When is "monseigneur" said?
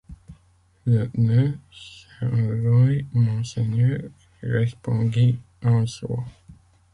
3.23-3.99